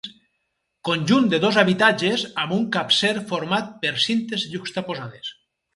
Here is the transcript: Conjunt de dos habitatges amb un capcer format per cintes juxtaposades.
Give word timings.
Conjunt 0.89 1.27
de 1.33 1.39
dos 1.43 1.59
habitatges 1.63 2.25
amb 2.45 2.57
un 2.59 2.67
capcer 2.77 3.15
format 3.35 3.73
per 3.87 3.95
cintes 4.09 4.49
juxtaposades. 4.57 5.33